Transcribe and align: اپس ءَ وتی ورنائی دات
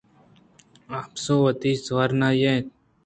اپس 0.99 1.25
ءَ 1.33 1.35
وتی 1.43 1.71
ورنائی 1.95 2.41
دات 2.47 2.65